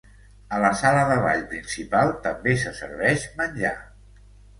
A 0.55 0.59
la 0.61 0.69
sala 0.77 1.01
de 1.09 1.17
ball 1.25 1.43
principal 1.51 2.13
també 2.23 2.55
se 2.63 2.73
serveix 2.79 3.27
menjar. 3.43 3.75